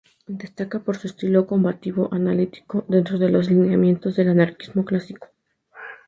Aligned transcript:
Destaca 0.25 0.79
por 0.79 0.97
su 0.97 1.05
estilo 1.05 1.45
combativo 1.45 2.09
y 2.11 2.15
analítico, 2.15 2.85
dentro 2.87 3.19
de 3.19 3.29
los 3.29 3.51
lineamientos 3.51 4.15
del 4.15 4.29
anarquismo 4.29 4.83
clásico. 4.83 5.27